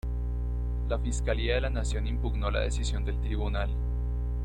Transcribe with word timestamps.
La 0.89 0.97
Fiscalía 0.97 1.53
de 1.53 1.61
la 1.61 1.69
Nación 1.69 2.07
impugnó 2.07 2.49
la 2.49 2.61
decisión 2.61 3.05
del 3.05 3.21
tribunal. 3.21 3.69